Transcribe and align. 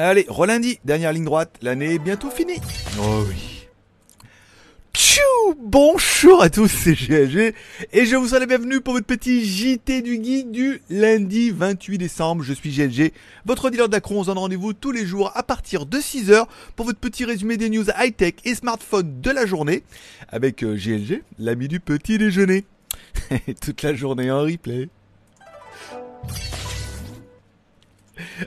Allez, 0.00 0.26
relundi, 0.28 0.78
dernière 0.84 1.12
ligne 1.12 1.24
droite, 1.24 1.56
l'année 1.60 1.94
est 1.94 1.98
bientôt 1.98 2.30
finie. 2.30 2.60
Oh 3.00 3.24
oui. 3.28 3.66
Tchou 4.94 5.20
Bonjour 5.58 6.40
à 6.40 6.50
tous, 6.50 6.68
c'est 6.68 6.94
GLG 6.94 7.52
et 7.92 8.06
je 8.06 8.14
vous 8.14 8.28
souhaite 8.28 8.38
la 8.38 8.46
bienvenue 8.46 8.80
pour 8.80 8.94
votre 8.94 9.06
petit 9.06 9.44
JT 9.44 10.02
du 10.02 10.22
Geek 10.22 10.52
du 10.52 10.80
lundi 10.88 11.50
28 11.50 11.98
décembre. 11.98 12.44
Je 12.44 12.52
suis 12.52 12.70
GLG, 12.70 13.12
votre 13.44 13.70
dealer 13.70 13.88
d'Acron. 13.88 14.20
On 14.20 14.22
se 14.22 14.28
donne 14.28 14.38
rendez-vous 14.38 14.72
tous 14.72 14.92
les 14.92 15.04
jours 15.04 15.32
à 15.34 15.42
partir 15.42 15.84
de 15.84 15.98
6h 15.98 16.46
pour 16.76 16.86
votre 16.86 17.00
petit 17.00 17.24
résumé 17.24 17.56
des 17.56 17.68
news 17.68 17.86
high-tech 17.98 18.34
et 18.44 18.54
smartphone 18.54 19.20
de 19.20 19.30
la 19.32 19.46
journée 19.46 19.82
avec 20.28 20.62
euh, 20.62 20.76
GLG, 20.76 21.24
l'ami 21.40 21.66
du 21.66 21.80
petit 21.80 22.18
déjeuner. 22.18 22.66
Toute 23.60 23.82
la 23.82 23.96
journée 23.96 24.30
en 24.30 24.42
replay. 24.42 24.90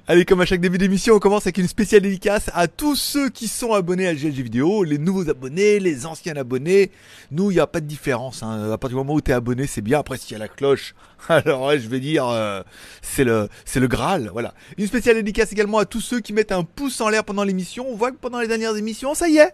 Allez, 0.08 0.24
comme 0.24 0.40
à 0.40 0.46
chaque 0.46 0.62
début 0.62 0.78
d'émission, 0.78 1.16
on 1.16 1.20
commence 1.20 1.44
avec 1.44 1.58
une 1.58 1.68
spéciale 1.68 2.02
dédicace 2.02 2.50
à 2.54 2.70
tous 2.70 2.96
ceux 2.96 3.30
qui 3.30 3.50
sont 3.50 3.74
abonnés 3.74 4.08
à 4.08 4.14
GLG 4.14 4.42
Vidéo, 4.42 4.86
les 4.86 4.98
nouveaux 4.98 5.30
abonnés, 5.30 5.80
les 5.80 6.06
anciens 6.06 6.36
abonnés. 6.38 6.92
Nous, 7.30 7.52
il 7.52 7.56
n'y 7.56 7.60
a 7.60 7.68
pas 7.68 7.82
de 7.82 7.86
différence. 7.86 8.42
Hein. 8.42 8.72
À 8.72 8.78
partir 8.78 8.90
du 8.90 8.96
moment 8.96 9.16
où 9.16 9.22
tu 9.22 9.32
es 9.32 9.34
abonné, 9.34 9.68
c'est 9.68 9.82
bien. 9.82 10.00
Après, 10.00 10.18
s'il 10.18 10.32
y 10.32 10.36
a 10.36 10.40
la 10.40 10.48
cloche, 10.48 10.96
alors 11.28 11.72
je 11.72 11.90
vais 11.90 12.00
dire, 12.00 12.26
euh, 12.26 12.62
c'est 13.02 13.26
le, 13.26 13.50
le 13.76 13.88
Graal. 13.88 14.30
Voilà. 14.32 14.54
Une 14.78 14.88
spéciale 14.88 15.16
dédicace 15.16 15.52
également 15.52 15.80
à 15.80 15.86
tous 15.86 16.02
ceux 16.02 16.22
qui 16.22 16.32
mettent 16.32 16.54
un 16.54 16.64
pouce 16.64 17.02
en 17.02 17.10
l'air 17.10 17.26
pendant 17.26 17.44
l'émission. 17.44 17.86
On 17.90 17.96
voit 17.98 18.12
que 18.12 18.18
pendant 18.18 18.40
les 18.40 18.48
dernières 18.48 18.78
émissions, 18.78 19.14
ça 19.14 19.28
y 19.28 19.38
est. 19.38 19.54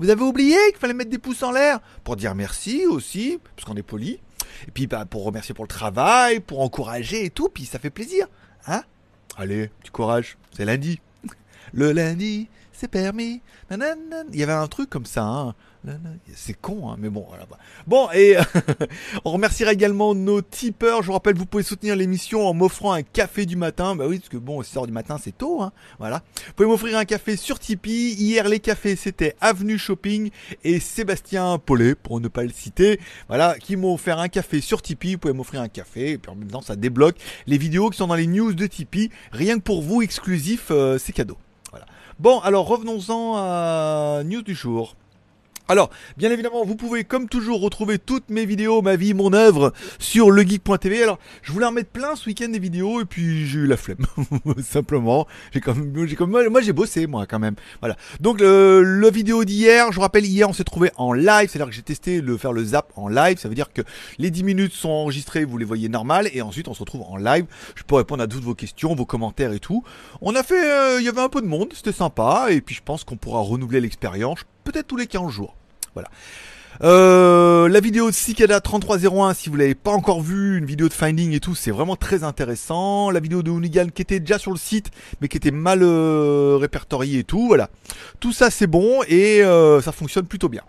Vous 0.00 0.10
avez 0.10 0.22
oublié 0.22 0.56
qu'il 0.70 0.78
fallait 0.78 0.94
mettre 0.94 1.10
des 1.10 1.18
pouces 1.18 1.44
en 1.44 1.52
l'air 1.52 1.78
pour 2.02 2.16
dire 2.16 2.34
merci 2.34 2.86
aussi, 2.86 3.38
parce 3.54 3.66
qu'on 3.66 3.76
est 3.76 3.82
poli. 3.82 4.18
Et 4.66 4.70
puis 4.72 4.88
bah, 4.88 5.04
pour 5.04 5.22
remercier 5.22 5.54
pour 5.54 5.64
le 5.64 5.68
travail, 5.68 6.40
pour 6.40 6.60
encourager 6.60 7.24
et 7.24 7.30
tout, 7.30 7.48
puis 7.48 7.66
ça 7.66 7.78
fait 7.78 7.90
plaisir. 7.90 8.26
Hein 8.66 8.82
Allez, 9.38 9.70
du 9.84 9.90
courage, 9.90 10.38
c'est 10.52 10.64
lundi. 10.64 10.98
Le 11.74 11.92
lundi, 11.92 12.48
c'est 12.76 12.88
permis. 12.88 13.40
Nanana. 13.70 14.24
Il 14.32 14.38
y 14.38 14.42
avait 14.42 14.52
un 14.52 14.66
truc 14.66 14.90
comme 14.90 15.06
ça. 15.06 15.24
Hein. 15.24 15.54
C'est 16.34 16.60
con, 16.60 16.90
hein, 16.90 16.96
mais 16.98 17.08
bon, 17.08 17.24
voilà. 17.28 17.46
Bon, 17.86 18.08
et 18.12 18.36
on 19.24 19.30
remerciera 19.30 19.72
également 19.72 20.14
nos 20.14 20.42
tipeurs. 20.42 21.02
Je 21.02 21.06
vous 21.06 21.12
rappelle, 21.12 21.36
vous 21.36 21.46
pouvez 21.46 21.62
soutenir 21.62 21.94
l'émission 21.94 22.46
en 22.46 22.54
m'offrant 22.54 22.92
un 22.92 23.02
café 23.02 23.46
du 23.46 23.56
matin. 23.56 23.94
Bah 23.94 24.06
oui, 24.08 24.18
parce 24.18 24.28
que 24.28 24.36
bon, 24.36 24.60
6h 24.62 24.86
du 24.86 24.92
matin, 24.92 25.18
c'est 25.22 25.36
tôt, 25.36 25.62
hein. 25.62 25.72
Voilà. 25.98 26.22
Vous 26.46 26.52
pouvez 26.54 26.68
m'offrir 26.68 26.98
un 26.98 27.04
café 27.04 27.36
sur 27.36 27.58
Tipeee. 27.58 28.14
Hier, 28.14 28.48
les 28.48 28.60
cafés, 28.60 28.96
c'était 28.96 29.36
Avenue 29.40 29.78
Shopping 29.78 30.30
et 30.64 30.80
Sébastien 30.80 31.58
Paulet, 31.58 31.94
pour 31.94 32.20
ne 32.20 32.28
pas 32.28 32.42
le 32.42 32.50
citer. 32.50 33.00
Voilà, 33.28 33.56
qui 33.58 33.76
m'ont 33.76 33.94
offert 33.94 34.18
un 34.18 34.28
café 34.28 34.60
sur 34.60 34.82
Tipeee. 34.82 35.14
Vous 35.14 35.18
pouvez 35.20 35.34
m'offrir 35.34 35.60
un 35.60 35.68
café. 35.68 36.12
Et 36.12 36.18
puis 36.18 36.30
en 36.30 36.34
même 36.34 36.50
temps, 36.50 36.62
ça 36.62 36.76
débloque 36.76 37.16
les 37.46 37.58
vidéos 37.58 37.90
qui 37.90 37.98
sont 37.98 38.08
dans 38.08 38.16
les 38.16 38.26
news 38.26 38.52
de 38.52 38.66
Tipeee. 38.66 39.10
Rien 39.30 39.56
que 39.56 39.62
pour 39.62 39.82
vous, 39.82 40.02
exclusif, 40.02 40.68
euh, 40.70 40.98
c'est 40.98 41.12
cadeau. 41.12 41.38
Bon, 42.18 42.40
alors 42.40 42.66
revenons-en 42.66 43.36
à 43.36 44.22
news 44.24 44.40
du 44.40 44.54
jour. 44.54 44.94
Alors, 45.68 45.90
bien 46.16 46.30
évidemment, 46.30 46.64
vous 46.64 46.76
pouvez 46.76 47.02
comme 47.02 47.28
toujours 47.28 47.60
retrouver 47.60 47.98
toutes 47.98 48.30
mes 48.30 48.46
vidéos, 48.46 48.82
ma 48.82 48.94
vie, 48.94 49.14
mon 49.14 49.32
œuvre 49.32 49.72
sur 49.98 50.30
legeek.tv. 50.30 51.02
Alors, 51.02 51.18
je 51.42 51.50
voulais 51.50 51.66
en 51.66 51.72
mettre 51.72 51.90
plein 51.90 52.14
ce 52.14 52.28
week-end 52.28 52.48
des 52.48 52.60
vidéos 52.60 53.00
et 53.00 53.04
puis 53.04 53.48
j'ai 53.48 53.58
eu 53.58 53.66
la 53.66 53.76
flemme. 53.76 54.06
Simplement, 54.62 55.26
j'ai 55.52 55.60
comme, 55.60 56.06
j'ai 56.06 56.16
moi 56.24 56.60
j'ai 56.60 56.72
bossé 56.72 57.08
moi 57.08 57.26
quand 57.26 57.40
même. 57.40 57.56
Voilà. 57.80 57.96
Donc 58.20 58.40
le, 58.40 59.10
vidéo 59.10 59.44
d'hier, 59.44 59.90
je 59.90 59.96
vous 59.96 60.02
rappelle 60.02 60.24
hier 60.24 60.48
on 60.48 60.52
s'est 60.52 60.62
trouvé 60.62 60.92
en 60.96 61.12
live, 61.12 61.50
c'est-à-dire 61.50 61.66
que 61.66 61.74
j'ai 61.74 61.82
testé 61.82 62.20
le 62.20 62.36
faire 62.36 62.52
le 62.52 62.64
zap 62.64 62.92
en 62.94 63.08
live. 63.08 63.38
Ça 63.38 63.48
veut 63.48 63.56
dire 63.56 63.72
que 63.72 63.82
les 64.18 64.30
10 64.30 64.44
minutes 64.44 64.72
sont 64.72 64.90
enregistrées, 64.90 65.44
vous 65.44 65.58
les 65.58 65.64
voyez 65.64 65.88
normal 65.88 66.30
et 66.32 66.42
ensuite 66.42 66.68
on 66.68 66.74
se 66.74 66.80
retrouve 66.80 67.02
en 67.02 67.16
live. 67.16 67.46
Je 67.74 67.82
peux 67.82 67.96
répondre 67.96 68.22
à 68.22 68.28
toutes 68.28 68.44
vos 68.44 68.54
questions, 68.54 68.94
vos 68.94 69.06
commentaires 69.06 69.52
et 69.52 69.60
tout. 69.60 69.82
On 70.20 70.36
a 70.36 70.44
fait, 70.44 70.70
euh, 70.70 71.00
il 71.00 71.04
y 71.04 71.08
avait 71.08 71.22
un 71.22 71.28
peu 71.28 71.42
de 71.42 71.48
monde, 71.48 71.72
c'était 71.74 71.90
sympa 71.90 72.48
et 72.50 72.60
puis 72.60 72.76
je 72.76 72.82
pense 72.84 73.02
qu'on 73.02 73.16
pourra 73.16 73.40
renouveler 73.40 73.80
l'expérience 73.80 74.44
peut-être 74.66 74.86
tous 74.86 74.96
les 74.96 75.06
15 75.06 75.30
jours. 75.30 75.56
Voilà. 75.94 76.08
Euh, 76.82 77.68
la 77.68 77.80
vidéo 77.80 78.10
de 78.10 78.14
Cicada 78.14 78.60
3301, 78.60 79.32
si 79.32 79.48
vous 79.48 79.56
l'avez 79.56 79.74
pas 79.74 79.92
encore 79.92 80.20
vu, 80.20 80.58
une 80.58 80.66
vidéo 80.66 80.88
de 80.88 80.92
finding 80.92 81.32
et 81.32 81.40
tout, 81.40 81.54
c'est 81.54 81.70
vraiment 81.70 81.96
très 81.96 82.22
intéressant. 82.22 83.10
La 83.10 83.20
vidéo 83.20 83.42
de 83.42 83.50
Hoonigan 83.50 83.86
qui 83.94 84.02
était 84.02 84.20
déjà 84.20 84.38
sur 84.38 84.50
le 84.50 84.58
site, 84.58 84.90
mais 85.20 85.28
qui 85.28 85.38
était 85.38 85.50
mal 85.50 85.80
euh, 85.82 86.58
répertoriée 86.60 87.20
et 87.20 87.24
tout, 87.24 87.46
voilà. 87.46 87.70
Tout 88.20 88.32
ça 88.32 88.50
c'est 88.50 88.66
bon 88.66 89.00
et 89.08 89.42
euh, 89.42 89.80
ça 89.80 89.92
fonctionne 89.92 90.26
plutôt 90.26 90.50
bien. 90.50 90.62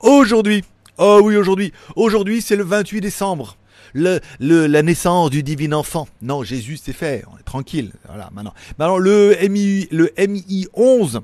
Aujourd'hui, 0.00 0.62
oh 0.98 1.20
oui 1.24 1.36
aujourd'hui, 1.36 1.72
aujourd'hui 1.96 2.40
c'est 2.40 2.56
le 2.56 2.64
28 2.64 3.00
décembre. 3.00 3.56
La 3.94 4.82
naissance 4.82 5.30
du 5.30 5.42
divin 5.42 5.72
enfant. 5.72 6.08
Non, 6.20 6.42
Jésus 6.42 6.78
c'est 6.82 6.92
fait, 6.92 7.24
on 7.32 7.38
est 7.38 7.44
tranquille. 7.44 7.92
Voilà, 8.06 8.28
maintenant. 8.32 8.54
Maintenant 8.78 8.98
le 8.98 9.36
MI, 9.48 9.88
le 9.90 10.12
MI 10.18 10.66
11 10.74 11.22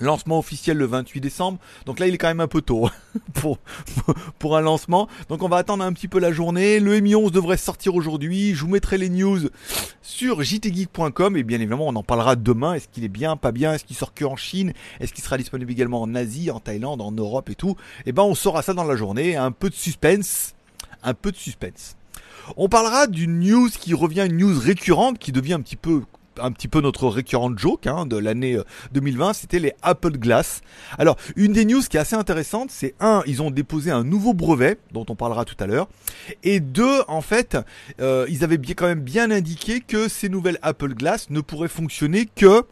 Lancement 0.00 0.38
officiel 0.38 0.78
le 0.78 0.86
28 0.86 1.20
décembre. 1.20 1.58
Donc 1.86 1.98
là, 1.98 2.06
il 2.06 2.14
est 2.14 2.18
quand 2.18 2.28
même 2.28 2.40
un 2.40 2.48
peu 2.48 2.62
tôt 2.62 2.88
pour, 3.34 3.58
pour 4.38 4.56
un 4.56 4.60
lancement. 4.60 5.08
Donc 5.28 5.42
on 5.42 5.48
va 5.48 5.58
attendre 5.58 5.84
un 5.84 5.92
petit 5.92 6.08
peu 6.08 6.18
la 6.18 6.32
journée. 6.32 6.80
Le 6.80 6.98
Mi 7.00 7.14
11 7.14 7.32
devrait 7.32 7.56
sortir 7.56 7.94
aujourd'hui. 7.94 8.54
Je 8.54 8.62
vous 8.62 8.70
mettrai 8.70 8.98
les 8.98 9.10
news 9.10 9.38
sur 10.02 10.42
jtgeek.com 10.42 11.36
et 11.36 11.42
bien 11.42 11.58
évidemment, 11.58 11.88
on 11.88 11.96
en 11.96 12.02
parlera 12.02 12.36
demain. 12.36 12.74
Est-ce 12.74 12.88
qu'il 12.88 13.04
est 13.04 13.08
bien, 13.08 13.36
pas 13.36 13.52
bien? 13.52 13.74
Est-ce 13.74 13.84
qu'il 13.84 13.96
sort 13.96 14.14
que 14.14 14.24
en 14.24 14.36
Chine? 14.36 14.72
Est-ce 15.00 15.12
qu'il 15.12 15.22
sera 15.22 15.36
disponible 15.36 15.70
également 15.70 16.02
en 16.02 16.14
Asie, 16.14 16.50
en 16.50 16.60
Thaïlande, 16.60 17.00
en 17.00 17.12
Europe 17.12 17.50
et 17.50 17.54
tout? 17.54 17.76
Eh 18.06 18.12
ben, 18.12 18.22
on 18.22 18.34
saura 18.34 18.62
ça 18.62 18.72
dans 18.74 18.84
la 18.84 18.96
journée. 18.96 19.36
Un 19.36 19.52
peu 19.52 19.68
de 19.68 19.74
suspense. 19.74 20.54
Un 21.02 21.14
peu 21.14 21.30
de 21.30 21.36
suspense. 21.36 21.96
On 22.56 22.68
parlera 22.68 23.06
d'une 23.06 23.40
news 23.40 23.68
qui 23.68 23.94
revient, 23.94 24.26
une 24.26 24.38
news 24.38 24.58
récurrente 24.58 25.18
qui 25.18 25.32
devient 25.32 25.54
un 25.54 25.60
petit 25.60 25.76
peu 25.76 26.02
un 26.40 26.52
petit 26.52 26.68
peu 26.68 26.80
notre 26.80 27.08
récurrent 27.08 27.56
joke 27.56 27.86
hein, 27.86 28.06
de 28.06 28.16
l'année 28.16 28.58
2020, 28.92 29.28
euh, 29.28 29.32
c'était 29.32 29.58
les 29.58 29.72
Apple 29.82 30.12
Glass. 30.12 30.60
Alors, 30.98 31.16
une 31.36 31.52
des 31.52 31.64
news 31.64 31.82
qui 31.82 31.96
est 31.96 32.00
assez 32.00 32.16
intéressante, 32.16 32.70
c'est 32.70 32.94
un, 33.00 33.22
ils 33.26 33.42
ont 33.42 33.50
déposé 33.50 33.90
un 33.90 34.04
nouveau 34.04 34.34
brevet, 34.34 34.78
dont 34.92 35.06
on 35.08 35.16
parlera 35.16 35.44
tout 35.44 35.56
à 35.60 35.66
l'heure, 35.66 35.88
et 36.42 36.60
deux, 36.60 37.02
en 37.08 37.20
fait, 37.20 37.56
euh, 38.00 38.26
ils 38.28 38.44
avaient 38.44 38.58
bien, 38.58 38.74
quand 38.74 38.86
même 38.86 39.00
bien 39.00 39.30
indiqué 39.30 39.80
que 39.80 40.08
ces 40.08 40.28
nouvelles 40.28 40.58
Apple 40.62 40.94
Glass 40.94 41.30
ne 41.30 41.40
pourraient 41.40 41.68
fonctionner 41.68 42.26
que 42.26 42.64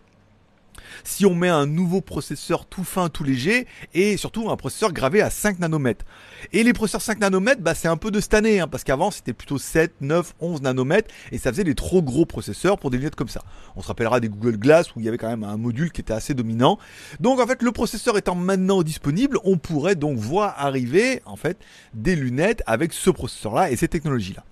si 1.04 1.26
on 1.26 1.34
met 1.34 1.48
un 1.48 1.66
nouveau 1.66 2.00
processeur 2.00 2.66
tout 2.66 2.84
fin, 2.84 3.08
tout 3.08 3.24
léger, 3.24 3.66
et 3.94 4.16
surtout 4.16 4.50
un 4.50 4.56
processeur 4.56 4.92
gravé 4.92 5.20
à 5.20 5.30
5 5.30 5.58
nanomètres. 5.58 6.04
Et 6.52 6.62
les 6.62 6.72
processeurs 6.72 7.02
5 7.02 7.20
nanomètres, 7.20 7.60
bah, 7.60 7.74
c'est 7.74 7.88
un 7.88 7.96
peu 7.96 8.10
de 8.10 8.20
cette 8.20 8.34
année, 8.34 8.60
hein, 8.60 8.68
parce 8.68 8.84
qu'avant 8.84 9.10
c'était 9.10 9.32
plutôt 9.32 9.58
7, 9.58 9.94
9, 10.00 10.34
11 10.40 10.62
nanomètres, 10.62 11.12
et 11.32 11.38
ça 11.38 11.50
faisait 11.50 11.64
des 11.64 11.74
trop 11.74 12.02
gros 12.02 12.26
processeurs 12.26 12.78
pour 12.78 12.90
des 12.90 12.98
lunettes 12.98 13.16
comme 13.16 13.28
ça. 13.28 13.42
On 13.76 13.82
se 13.82 13.88
rappellera 13.88 14.20
des 14.20 14.28
Google 14.28 14.56
Glass 14.56 14.94
où 14.94 15.00
il 15.00 15.06
y 15.06 15.08
avait 15.08 15.18
quand 15.18 15.28
même 15.28 15.44
un 15.44 15.56
module 15.56 15.92
qui 15.92 16.00
était 16.00 16.12
assez 16.12 16.34
dominant. 16.34 16.78
Donc 17.20 17.40
en 17.40 17.46
fait, 17.46 17.62
le 17.62 17.72
processeur 17.72 18.16
étant 18.16 18.34
maintenant 18.34 18.82
disponible, 18.82 19.38
on 19.44 19.58
pourrait 19.58 19.96
donc 19.96 20.18
voir 20.18 20.54
arriver 20.58 21.22
en 21.24 21.36
fait 21.36 21.58
des 21.94 22.16
lunettes 22.16 22.62
avec 22.66 22.92
ce 22.92 23.10
processeur-là 23.10 23.70
et 23.70 23.76
ces 23.76 23.88
technologies-là. 23.88 24.44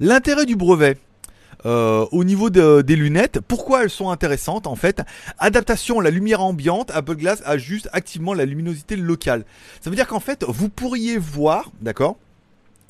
L'intérêt 0.00 0.46
du 0.46 0.56
brevet, 0.56 0.98
euh, 1.66 2.06
au 2.12 2.22
niveau 2.22 2.48
des 2.48 2.96
lunettes, 2.96 3.40
pourquoi 3.40 3.82
elles 3.82 3.90
sont 3.90 4.10
intéressantes 4.10 4.66
en 4.66 4.76
fait? 4.76 5.02
Adaptation, 5.38 6.00
la 6.00 6.10
lumière 6.10 6.40
ambiante, 6.40 6.92
Apple 6.94 7.16
Glass 7.16 7.42
ajuste 7.44 7.88
activement 7.92 8.34
la 8.34 8.44
luminosité 8.44 8.94
locale. 8.94 9.44
Ça 9.80 9.90
veut 9.90 9.96
dire 9.96 10.06
qu'en 10.06 10.20
fait, 10.20 10.44
vous 10.46 10.68
pourriez 10.68 11.18
voir, 11.18 11.72
d'accord 11.80 12.16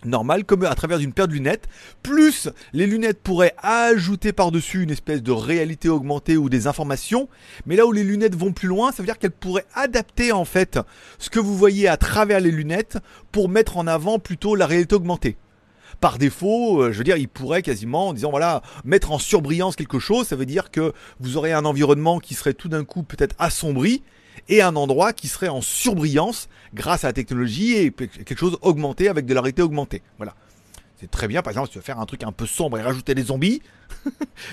normal 0.05 0.45
comme 0.45 0.65
à 0.65 0.75
travers 0.75 0.99
une 0.99 1.13
paire 1.13 1.27
de 1.27 1.33
lunettes 1.33 1.69
plus 2.03 2.49
les 2.75 2.87
lunettes 2.87 3.21
pourraient 3.23 3.55
ajouter 3.63 4.33
par-dessus 4.33 4.83
une 4.83 4.91
espèce 4.91 5.23
de 5.23 5.33
réalité 5.33 5.89
augmentée 5.89 6.37
ou 6.37 6.49
des 6.51 6.67
informations 6.67 7.29
mais 7.65 7.77
là 7.77 7.87
où 7.87 7.93
les 7.93 8.05
lunettes 8.05 8.37
vont 8.37 8.53
plus 8.53 8.69
loin 8.69 8.93
ça 8.93 9.03
veut 9.03 9.07
dire 9.07 9.19
qu'elles 9.19 9.31
pourraient 9.31 9.67
adapter 9.75 10.33
en 10.33 10.45
fait 10.45 10.79
ce 11.19 11.31
que 11.31 11.41
vous 11.41 11.57
voyez 11.57 11.89
à 11.89 11.97
travers 11.97 12.41
les 12.41 12.53
lunettes 12.53 12.99
pour 13.33 13.49
mettre 13.49 13.79
en 13.79 13.87
avant 13.87 14.19
plutôt 14.19 14.55
la 14.55 14.67
réalité 14.67 14.95
augmentée 14.95 15.39
par 16.01 16.19
défaut, 16.19 16.83
euh, 16.83 16.93
je 16.93 16.99
veux 16.99 17.05
dire, 17.05 17.17
il 17.17 17.29
pourrait 17.29 17.63
quasiment, 17.63 18.09
en 18.09 18.13
disant 18.13 18.31
voilà, 18.31 18.63
mettre 18.85 19.13
en 19.13 19.19
surbrillance 19.19 19.77
quelque 19.77 19.99
chose, 19.99 20.27
ça 20.27 20.37
veut 20.37 20.47
dire 20.47 20.71
que 20.71 20.93
vous 21.21 21.37
aurez 21.37 21.53
un 21.53 21.65
environnement 21.65 22.19
qui 22.19 22.35
serait 22.35 22.55
tout 22.55 22.69
d'un 22.69 22.85
coup 22.85 23.03
peut-être 23.03 23.35
assombri 23.39 24.03
et 24.49 24.63
un 24.63 24.77
endroit 24.77 25.13
qui 25.13 25.29
serait 25.29 25.49
en 25.49 25.61
surbrillance 25.61 26.49
grâce 26.75 27.05
à 27.05 27.09
la 27.09 27.13
technologie 27.13 27.75
et 27.77 27.91
quelque 27.91 28.39
chose 28.39 28.59
augmenté 28.63 29.09
avec 29.09 29.27
de 29.27 29.35
la 29.35 29.41
réalité 29.41 29.63
augmentée. 29.63 30.03
Voilà. 30.19 30.35
C'est 31.01 31.11
très 31.11 31.29
bien, 31.29 31.43
par 31.43 31.51
exemple, 31.51 31.69
si 31.69 31.73
tu 31.73 31.79
veux 31.79 31.85
faire 31.85 32.01
un 32.01 32.07
truc 32.07 32.23
un 32.23 32.33
peu 32.33 32.47
sombre 32.47 32.79
et 32.79 32.83
rajouter 32.83 33.15
des 33.15 33.25
zombies, 33.25 33.61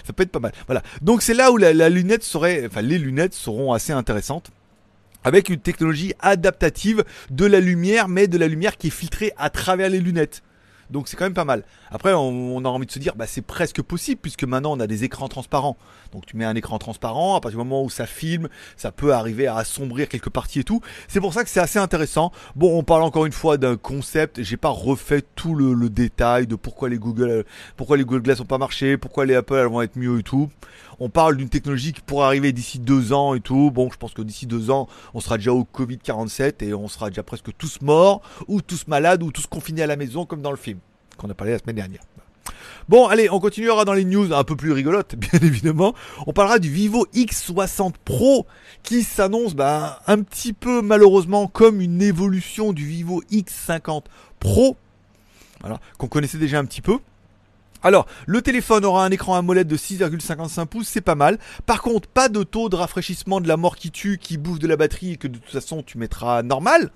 ça 0.05 0.13
peut 0.13 0.23
être 0.23 0.31
pas 0.31 0.39
mal. 0.39 0.51
Voilà. 0.65 0.83
Donc 1.01 1.21
c'est 1.21 1.33
là 1.33 1.51
où 1.51 1.57
la, 1.57 1.73
la, 1.73 1.89
lunette 1.89 2.23
serait, 2.23 2.65
enfin 2.65 2.81
les 2.81 2.97
lunettes 2.97 3.33
seront 3.33 3.71
assez 3.71 3.93
intéressantes 3.93 4.51
avec 5.23 5.49
une 5.49 5.59
technologie 5.59 6.13
adaptative 6.19 7.05
de 7.29 7.45
la 7.45 7.61
lumière, 7.61 8.09
mais 8.09 8.27
de 8.27 8.37
la 8.37 8.47
lumière 8.47 8.77
qui 8.77 8.87
est 8.87 8.91
filtrée 8.91 9.31
à 9.37 9.49
travers 9.49 9.89
les 9.89 9.99
lunettes. 9.99 10.43
Donc 10.93 11.07
c'est 11.07 11.17
quand 11.17 11.25
même 11.25 11.33
pas 11.33 11.43
mal. 11.43 11.63
Après, 11.89 12.13
on, 12.13 12.63
a 12.63 12.69
envie 12.69 12.85
de 12.85 12.91
se 12.91 12.99
dire, 12.99 13.15
bah, 13.15 13.25
c'est 13.27 13.41
presque 13.41 13.81
possible 13.81 14.21
puisque 14.21 14.43
maintenant 14.43 14.77
on 14.77 14.79
a 14.79 14.85
des 14.85 15.03
écrans 15.03 15.27
transparents. 15.27 15.75
Donc 16.11 16.27
tu 16.27 16.37
mets 16.37 16.45
un 16.45 16.55
écran 16.55 16.77
transparent, 16.77 17.35
à 17.35 17.41
partir 17.41 17.59
du 17.59 17.65
moment 17.65 17.83
où 17.83 17.89
ça 17.89 18.05
filme, 18.05 18.47
ça 18.77 18.91
peut 18.91 19.11
arriver 19.11 19.47
à 19.47 19.55
assombrir 19.55 20.07
quelques 20.07 20.29
parties 20.29 20.59
et 20.59 20.63
tout. 20.63 20.81
C'est 21.07 21.19
pour 21.19 21.33
ça 21.33 21.43
que 21.43 21.49
c'est 21.49 21.59
assez 21.59 21.79
intéressant. 21.79 22.31
Bon, 22.55 22.77
on 22.77 22.83
parle 22.83 23.01
encore 23.01 23.25
une 23.25 23.31
fois 23.31 23.57
d'un 23.57 23.75
concept. 23.75 24.43
J'ai 24.43 24.55
pas 24.55 24.69
refait 24.69 25.23
tout 25.35 25.55
le, 25.55 25.73
détail 25.89 26.45
de 26.45 26.55
pourquoi 26.55 26.89
les 26.89 26.99
Google, 26.99 27.43
pourquoi 27.75 27.97
les 27.97 28.05
Google 28.05 28.21
Glass 28.21 28.39
ont 28.39 28.45
pas 28.45 28.59
marché, 28.59 28.95
pourquoi 28.97 29.25
les 29.25 29.33
Apple 29.33 29.55
elles 29.55 29.67
vont 29.67 29.81
être 29.81 29.97
mieux 29.97 30.19
et 30.19 30.23
tout. 30.23 30.51
On 31.05 31.09
parle 31.09 31.35
d'une 31.35 31.49
technologie 31.49 31.91
qui 31.91 31.99
pourrait 31.99 32.27
arriver 32.27 32.53
d'ici 32.53 32.79
deux 32.79 33.11
ans 33.11 33.35
et 33.35 33.41
tout. 33.41 33.71
Bon, 33.71 33.89
je 33.91 33.97
pense 33.97 34.13
que 34.13 34.21
d'ici 34.21 34.47
deux 34.47 34.71
ans, 34.71 34.87
on 35.13 35.19
sera 35.19 35.35
déjà 35.35 35.51
au 35.51 35.65
Covid 35.65 35.97
47 35.97 36.63
et 36.63 36.73
on 36.73 36.87
sera 36.87 37.09
déjà 37.09 37.23
presque 37.23 37.49
tous 37.57 37.81
morts 37.81 38.21
ou 38.47 38.61
tous 38.61 38.87
malades 38.87 39.21
ou 39.21 39.29
tous 39.29 39.45
confinés 39.45 39.81
à 39.81 39.87
la 39.87 39.97
maison 39.97 40.25
comme 40.25 40.41
dans 40.41 40.49
le 40.49 40.55
film 40.55 40.79
qu'on 41.17 41.29
a 41.29 41.33
parlé 41.33 41.51
la 41.51 41.59
semaine 41.59 41.75
dernière. 41.75 41.99
Bon, 42.87 43.07
allez, 43.07 43.29
on 43.29 43.41
continuera 43.41 43.83
dans 43.83 43.91
les 43.91 44.05
news 44.05 44.31
un 44.31 44.45
peu 44.45 44.55
plus 44.55 44.71
rigolotes, 44.71 45.15
bien 45.17 45.41
évidemment. 45.41 45.93
On 46.25 46.31
parlera 46.31 46.57
du 46.57 46.69
Vivo 46.69 47.05
X60 47.13 47.95
Pro 48.05 48.47
qui 48.81 49.03
s'annonce 49.03 49.55
bah, 49.55 49.99
un 50.07 50.21
petit 50.21 50.53
peu 50.53 50.81
malheureusement 50.81 51.47
comme 51.47 51.81
une 51.81 52.01
évolution 52.01 52.71
du 52.71 52.85
Vivo 52.85 53.21
X50 53.29 54.03
Pro, 54.39 54.77
qu'on 55.97 56.07
connaissait 56.07 56.37
déjà 56.37 56.59
un 56.59 56.65
petit 56.65 56.81
peu. 56.81 56.99
Alors, 57.83 58.05
le 58.25 58.41
téléphone 58.41 58.85
aura 58.85 59.05
un 59.05 59.11
écran 59.11 59.35
AMOLED 59.35 59.67
de 59.67 59.75
6,55 59.75 60.65
pouces, 60.67 60.87
c'est 60.87 61.01
pas 61.01 61.15
mal. 61.15 61.37
Par 61.65 61.81
contre, 61.81 62.07
pas 62.07 62.29
de 62.29 62.43
taux 62.43 62.69
de 62.69 62.77
rafraîchissement 62.77 63.41
de 63.41 63.47
la 63.49 63.57
mort 63.57 63.75
qui 63.75 63.91
tue, 63.91 64.17
qui 64.17 64.37
bouffe 64.37 64.59
de 64.59 64.67
la 64.67 64.77
batterie 64.77 65.11
et 65.11 65.17
que 65.17 65.27
de 65.27 65.37
toute 65.37 65.51
façon 65.51 65.83
tu 65.83 65.97
mettras 65.97 66.43
normal. 66.43 66.91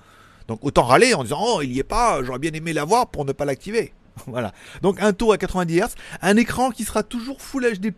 Donc 0.47 0.59
autant 0.61 0.83
râler 0.83 1.13
en 1.13 1.23
disant 1.23 1.39
oh 1.41 1.61
il 1.61 1.73
y 1.73 1.79
est 1.79 1.83
pas, 1.83 2.23
j'aurais 2.23 2.39
bien 2.39 2.53
aimé 2.53 2.71
l'avoir 2.71 3.07
pour 3.07 3.25
ne 3.25 3.33
pas 3.33 3.43
l'activer. 3.43 3.93
voilà. 4.27 4.53
Donc 4.81 5.01
un 5.01 5.11
taux 5.11 5.33
à 5.33 5.37
90 5.37 5.77
Hz, 5.77 5.95
un 6.21 6.37
écran 6.37 6.71
qui 6.71 6.85
sera 6.85 7.03
toujours 7.03 7.41
Full 7.41 7.79
HD+, 7.79 7.91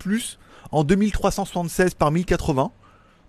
en 0.72 0.84
2376 0.84 1.94
par 1.94 2.12
1080. 2.12 2.72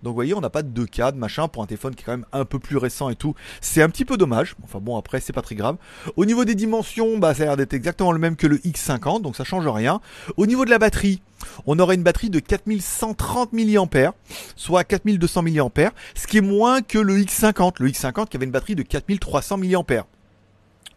Donc 0.03 0.11
vous 0.11 0.15
voyez, 0.15 0.33
on 0.33 0.41
n'a 0.41 0.49
pas 0.49 0.63
de 0.63 0.85
2K, 0.85 1.11
de 1.11 1.17
machin, 1.17 1.47
pour 1.47 1.63
un 1.63 1.67
téléphone 1.67 1.95
qui 1.95 2.01
est 2.01 2.05
quand 2.05 2.13
même 2.13 2.25
un 2.31 2.45
peu 2.45 2.59
plus 2.59 2.77
récent 2.77 3.09
et 3.09 3.15
tout. 3.15 3.35
C'est 3.61 3.81
un 3.81 3.89
petit 3.89 4.05
peu 4.05 4.17
dommage. 4.17 4.55
Enfin 4.63 4.79
bon, 4.79 4.97
après, 4.97 5.19
c'est 5.19 5.33
pas 5.33 5.41
très 5.41 5.55
grave. 5.55 5.77
Au 6.15 6.25
niveau 6.25 6.45
des 6.45 6.55
dimensions, 6.55 7.17
bah, 7.17 7.33
ça 7.33 7.43
a 7.43 7.45
l'air 7.47 7.57
d'être 7.57 7.73
exactement 7.73 8.11
le 8.11 8.19
même 8.19 8.35
que 8.35 8.47
le 8.47 8.57
X50, 8.57 9.21
donc 9.21 9.35
ça 9.35 9.43
change 9.43 9.67
rien. 9.67 10.01
Au 10.37 10.45
niveau 10.45 10.65
de 10.65 10.69
la 10.69 10.79
batterie, 10.79 11.21
on 11.65 11.77
aurait 11.79 11.95
une 11.95 12.03
batterie 12.03 12.29
de 12.29 12.39
4130 12.39 13.53
mAh, 13.53 14.13
soit 14.55 14.83
4200 14.83 15.43
mAh, 15.43 15.91
ce 16.15 16.27
qui 16.27 16.37
est 16.37 16.41
moins 16.41 16.81
que 16.81 16.97
le 16.97 17.17
X50. 17.17 17.75
Le 17.79 17.89
X50 17.89 18.27
qui 18.27 18.37
avait 18.37 18.45
une 18.45 18.51
batterie 18.51 18.75
de 18.75 18.83
4300 18.83 19.57
mAh. 19.57 20.05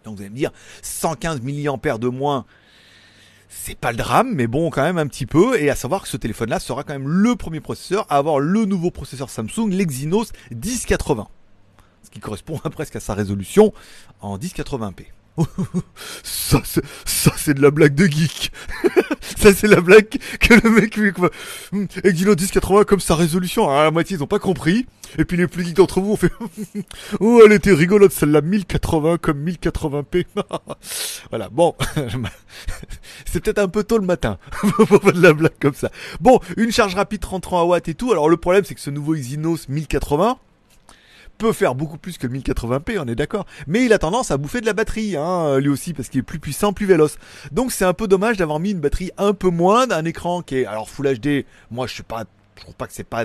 Donc 0.04 0.16
vous 0.16 0.20
allez 0.20 0.30
me 0.30 0.36
dire, 0.36 0.50
115 0.82 1.40
mAh 1.42 1.98
de 1.98 2.08
moins, 2.08 2.44
c'est 3.56 3.78
pas 3.78 3.92
le 3.92 3.96
drame, 3.96 4.34
mais 4.34 4.46
bon, 4.46 4.68
quand 4.68 4.82
même 4.82 4.98
un 4.98 5.06
petit 5.06 5.26
peu. 5.26 5.58
Et 5.60 5.70
à 5.70 5.76
savoir 5.76 6.02
que 6.02 6.08
ce 6.08 6.16
téléphone-là 6.16 6.58
sera 6.58 6.82
quand 6.82 6.92
même 6.92 7.08
le 7.08 7.36
premier 7.36 7.60
processeur 7.60 8.04
à 8.10 8.16
avoir 8.16 8.40
le 8.40 8.64
nouveau 8.64 8.90
processeur 8.90 9.30
Samsung, 9.30 9.70
l'Exynos 9.70 10.32
1080. 10.50 11.28
Ce 12.02 12.10
qui 12.10 12.20
correspond 12.20 12.58
presque 12.72 12.96
à 12.96 13.00
sa 13.00 13.14
résolution 13.14 13.72
en 14.20 14.36
1080p. 14.36 15.06
ça, 16.22 16.60
c'est, 16.64 16.84
ça, 17.04 17.32
c'est 17.36 17.54
de 17.54 17.62
la 17.62 17.70
blague 17.70 17.94
de 17.94 18.06
geek. 18.06 18.52
ça, 19.36 19.52
c'est 19.52 19.66
la 19.66 19.80
blague 19.80 20.08
que 20.40 20.54
le 20.54 20.70
mec 20.70 20.96
lui, 20.96 21.12
hum, 21.72 21.88
Exynos 22.04 22.36
1080 22.36 22.84
comme 22.84 23.00
sa 23.00 23.16
résolution. 23.16 23.68
Alors, 23.68 23.82
la 23.84 23.90
moitié, 23.90 24.16
ils 24.16 24.22
ont 24.22 24.28
pas 24.28 24.38
compris. 24.38 24.86
Et 25.18 25.24
puis, 25.24 25.36
les 25.36 25.46
plus 25.46 25.64
geeks 25.64 25.76
d'entre 25.76 26.00
vous 26.00 26.12
ont 26.12 26.16
fait, 26.16 26.32
oh, 27.20 27.42
elle 27.44 27.52
était 27.52 27.72
rigolote, 27.72 28.12
celle-là, 28.12 28.40
1080 28.42 29.18
comme 29.18 29.44
1080p. 29.44 30.26
voilà. 31.30 31.48
Bon. 31.50 31.74
c'est 33.26 33.42
peut-être 33.42 33.58
un 33.58 33.68
peu 33.68 33.82
tôt 33.82 33.98
le 33.98 34.06
matin. 34.06 34.38
pour 34.88 35.12
de 35.12 35.20
la 35.20 35.32
blague 35.32 35.58
comme 35.60 35.74
ça. 35.74 35.90
Bon, 36.20 36.40
une 36.56 36.70
charge 36.70 36.94
rapide 36.94 37.20
33 37.20 37.64
watts 37.64 37.88
et 37.88 37.94
tout. 37.94 38.12
Alors, 38.12 38.28
le 38.28 38.36
problème, 38.36 38.64
c'est 38.64 38.74
que 38.74 38.80
ce 38.80 38.90
nouveau 38.90 39.14
Exynos 39.14 39.68
1080, 39.68 40.38
peut 41.38 41.52
faire 41.52 41.74
beaucoup 41.74 41.98
plus 41.98 42.18
que 42.18 42.26
le 42.26 42.38
1080p, 42.38 42.98
on 43.00 43.08
est 43.08 43.14
d'accord. 43.14 43.46
Mais 43.66 43.84
il 43.84 43.92
a 43.92 43.98
tendance 43.98 44.30
à 44.30 44.36
bouffer 44.36 44.60
de 44.60 44.66
la 44.66 44.72
batterie, 44.72 45.16
hein, 45.16 45.58
lui 45.58 45.68
aussi, 45.68 45.92
parce 45.92 46.08
qu'il 46.08 46.20
est 46.20 46.24
plus 46.24 46.38
puissant, 46.38 46.72
plus 46.72 46.86
véloce. 46.86 47.18
Donc 47.52 47.72
c'est 47.72 47.84
un 47.84 47.94
peu 47.94 48.08
dommage 48.08 48.36
d'avoir 48.36 48.60
mis 48.60 48.70
une 48.70 48.80
batterie 48.80 49.10
un 49.18 49.34
peu 49.34 49.50
moins 49.50 49.86
d'un 49.86 50.04
écran 50.04 50.42
qui 50.42 50.58
est, 50.58 50.66
alors 50.66 50.88
Full 50.88 51.18
HD, 51.18 51.44
moi 51.70 51.86
je 51.86 51.94
suis 51.94 52.02
pas 52.02 52.24
je 52.56 52.62
trouve 52.62 52.74
pas 52.74 52.86
que 52.86 52.92
c'est 52.92 53.04
pas 53.04 53.24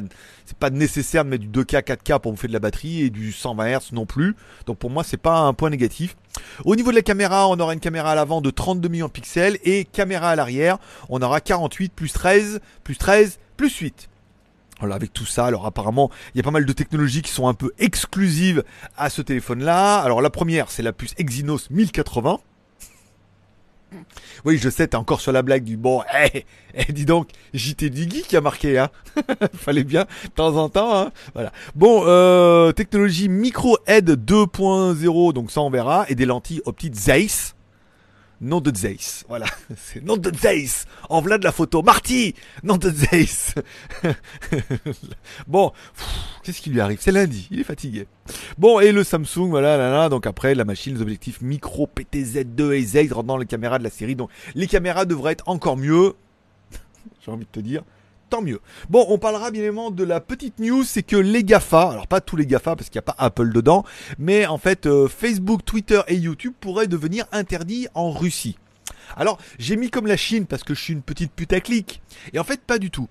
pas 0.60 0.70
nécessaire 0.70 1.24
de 1.24 1.30
mettre 1.30 1.46
du 1.46 1.62
2K 1.62 1.84
4K 1.84 2.20
pour 2.20 2.32
bouffer 2.32 2.48
de 2.48 2.54
la 2.54 2.60
batterie 2.60 3.04
et 3.04 3.10
du 3.10 3.32
120 3.32 3.78
Hz 3.78 3.94
non 3.94 4.06
plus. 4.06 4.36
Donc 4.66 4.78
pour 4.78 4.90
moi 4.90 5.04
c'est 5.04 5.18
pas 5.18 5.40
un 5.40 5.54
point 5.54 5.70
négatif. 5.70 6.18
Au 6.66 6.76
niveau 6.76 6.92
de 6.92 6.96
la 6.96 7.02
caméra, 7.02 7.48
on 7.48 7.60
aura 7.60 7.74
une 7.74 7.80
caméra 7.80 8.12
à 8.12 8.16
l'avant 8.16 8.42
de 8.42 8.50
32 8.50 8.90
millions 8.90 9.08
de 9.08 9.12
pixels 9.12 9.58
et 9.64 9.86
caméra 9.86 10.32
à 10.32 10.36
l'arrière, 10.36 10.78
on 11.10 11.22
aura 11.22 11.42
48 11.42 11.94
plus 11.94 12.12
13 12.12 12.60
plus 12.84 12.98
13 12.98 13.40
plus 13.58 13.76
8. 13.76 14.10
Voilà, 14.80 14.96
avec 14.96 15.12
tout 15.12 15.26
ça, 15.26 15.46
alors 15.46 15.66
apparemment, 15.66 16.10
il 16.34 16.38
y 16.38 16.42
a 16.42 16.44
pas 16.44 16.52
mal 16.52 16.66
de 16.66 16.74
technologies 16.74 17.22
qui 17.22 17.31
sont 17.31 17.48
un 17.48 17.54
peu 17.54 17.72
exclusives 17.80 18.64
à 18.98 19.10
ce 19.10 19.22
téléphone-là. 19.22 20.00
Alors 20.00 20.22
la 20.22 20.30
première, 20.30 20.72
c'est 20.72 20.84
la 20.84 20.94
puce 20.94 21.14
Exynos 21.18 21.70
1080. 21.70 22.40
Oui, 24.46 24.58
je 24.58 24.70
sais, 24.70 24.88
t'es 24.88 24.96
encore 24.96 25.20
sur 25.20 25.31
la 25.31 25.42
blague 25.42 25.64
du 25.64 25.78
bon. 25.78 26.02
Eh, 26.34 26.46
eh 26.76 26.94
dis 26.94 27.06
donc, 27.06 27.30
JT 27.54 27.90
Diggy 27.90 28.22
qui 28.22 28.38
a 28.38 28.42
marqué, 28.42 28.78
hein. 28.78 28.90
Fallait 29.54 29.84
bien 29.84 30.06
de 30.26 30.30
temps 30.30 30.56
en 30.58 30.70
temps, 30.70 30.96
hein. 30.96 31.12
Voilà. 31.34 31.52
Bon, 31.76 32.04
euh, 32.06 32.72
technologie 32.72 33.30
micro 33.30 33.78
head 33.88 34.12
2.0, 34.12 35.34
donc 35.34 35.52
ça 35.52 35.62
on 35.62 35.70
verra, 35.70 36.06
et 36.10 36.16
des 36.16 36.26
lentilles 36.26 36.62
optiques 36.66 36.96
Zeiss 36.96 37.56
nom 38.42 38.62
de 38.62 38.76
Zeiss. 38.76 39.26
Voilà, 39.28 39.46
c'est 39.78 40.04
nom 40.04 40.18
de 40.18 40.32
Zeiss. 40.36 40.86
En 41.10 41.22
voilà 41.22 41.38
de 41.38 41.44
la 41.44 41.52
photo. 41.52 41.82
Marty, 41.82 42.36
nom 42.64 42.78
de 42.78 42.90
Zeiss. 42.90 43.56
bon, 45.48 45.72
qu'est-ce 46.44 46.62
qui 46.62 46.70
lui 46.70 46.82
arrive? 46.82 47.00
C'est 47.02 47.12
lundi, 47.12 47.48
il 47.52 47.60
est 47.60 47.66
fatigué. 47.66 48.08
Bon, 48.58 48.80
et 48.80 48.92
le 48.92 49.04
Samsung, 49.04 49.50
voilà, 49.50 49.78
là, 49.78 49.92
là, 49.92 50.10
donc 50.10 50.26
après 50.28 50.56
la 50.56 50.66
machine, 50.66 50.96
les 50.96 51.02
objectifs 51.02 51.42
micro 51.42 51.88
PTZ2 51.88 52.74
et 52.74 52.84
Z 52.84 53.12
rendant 53.12 53.38
les 53.38 53.46
caméras 53.46 53.80
de 53.80 53.84
la 53.84 53.90
série. 53.90 54.16
Donc 54.16 54.30
les 54.56 54.68
caméras 54.68 55.06
devraient 55.06 55.34
être 55.34 55.48
encore 55.48 55.78
mieux. 55.78 56.14
J'ai 57.26 57.32
envie 57.32 57.46
de 57.46 57.52
te 57.52 57.60
dire 57.60 57.84
tant 58.30 58.42
mieux. 58.42 58.62
Bon, 58.90 59.06
on 59.10 59.18
parlera 59.18 59.52
bien 59.52 59.62
évidemment 59.64 59.92
de 59.92 60.04
la 60.04 60.22
petite 60.22 60.60
news, 60.60 60.84
c'est 60.84 61.04
que 61.04 61.16
les 61.16 61.44
GAFA, 61.44 61.90
alors 61.90 62.08
pas 62.08 62.22
tous 62.22 62.36
les 62.36 62.46
GAFA 62.46 62.76
parce 62.76 62.90
qu'il 62.90 63.00
n'y 63.00 63.06
a 63.06 63.14
pas 63.14 63.16
Apple 63.18 63.52
dedans, 63.52 63.84
mais 64.18 64.46
en 64.46 64.58
fait 64.58 64.86
euh, 64.86 65.08
Facebook, 65.08 65.66
Twitter 65.66 66.02
et 66.08 66.16
YouTube 66.16 66.54
pourraient 66.60 66.88
devenir 66.88 67.26
interdits 67.31 67.88
en 67.94 68.12
Russie. 68.12 68.58
Alors, 69.18 69.40
j'ai 69.58 69.76
mis 69.76 69.90
comme 69.90 70.08
la 70.08 70.18
Chine 70.18 70.46
parce 70.46 70.64
que 70.64 70.74
je 70.74 70.81
suis 70.81 70.94
une 70.94 71.02
petite 71.02 71.31
putaclic. 71.31 72.02
Et 72.34 72.40
en 72.40 72.44
fait, 72.44 72.62
pas 72.62 72.78
du 72.78 72.92
tout. 72.92 73.08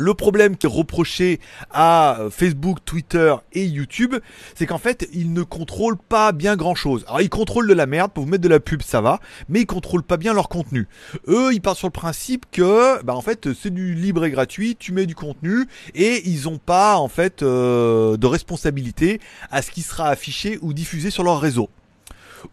Le 0.00 0.14
problème 0.14 0.56
qui 0.56 0.66
est 0.66 0.70
reproché 0.70 1.40
à 1.72 2.18
Facebook, 2.30 2.78
Twitter 2.84 3.34
et 3.52 3.64
YouTube, 3.64 4.14
c'est 4.54 4.64
qu'en 4.64 4.78
fait, 4.78 5.08
ils 5.12 5.32
ne 5.32 5.42
contrôlent 5.42 5.98
pas 5.98 6.30
bien 6.30 6.54
grand 6.54 6.76
chose. 6.76 7.04
Alors, 7.08 7.20
ils 7.20 7.28
contrôlent 7.28 7.66
de 7.66 7.74
la 7.74 7.86
merde 7.86 8.12
pour 8.12 8.22
vous 8.22 8.30
mettre 8.30 8.44
de 8.44 8.48
la 8.48 8.60
pub, 8.60 8.80
ça 8.80 9.00
va, 9.00 9.18
mais 9.48 9.62
ils 9.62 9.66
contrôlent 9.66 10.04
pas 10.04 10.16
bien 10.16 10.34
leur 10.34 10.48
contenu. 10.48 10.86
Eux, 11.26 11.52
ils 11.52 11.60
partent 11.60 11.78
sur 11.78 11.88
le 11.88 11.92
principe 11.92 12.46
que, 12.52 13.02
bah, 13.02 13.16
en 13.16 13.22
fait, 13.22 13.52
c'est 13.60 13.74
du 13.74 13.94
libre 13.94 14.24
et 14.24 14.30
gratuit, 14.30 14.76
tu 14.76 14.92
mets 14.92 15.04
du 15.04 15.16
contenu 15.16 15.66
et 15.96 16.28
ils 16.28 16.48
ont 16.48 16.58
pas, 16.58 16.98
en 16.98 17.08
fait, 17.08 17.42
euh, 17.42 18.16
de 18.16 18.26
responsabilité 18.28 19.20
à 19.50 19.62
ce 19.62 19.72
qui 19.72 19.82
sera 19.82 20.10
affiché 20.10 20.60
ou 20.62 20.74
diffusé 20.74 21.10
sur 21.10 21.24
leur 21.24 21.40
réseau. 21.40 21.70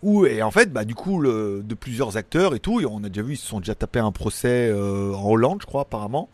Où, 0.01 0.25
et 0.25 0.41
en 0.41 0.51
fait, 0.51 0.71
bah, 0.71 0.85
du 0.85 0.95
coup, 0.95 1.23
de 1.23 1.73
plusieurs 1.73 2.17
acteurs 2.17 2.55
et 2.55 2.59
tout, 2.59 2.81
on 2.89 3.03
a 3.03 3.09
déjà 3.09 3.21
vu, 3.21 3.33
ils 3.33 3.37
se 3.37 3.47
sont 3.47 3.59
déjà 3.59 3.75
tapé 3.75 3.99
un 3.99 4.11
procès 4.11 4.69
euh, 4.69 5.13
en 5.13 5.29
Hollande, 5.29 5.59
je 5.61 5.65
crois, 5.65 5.81
apparemment. 5.81 6.29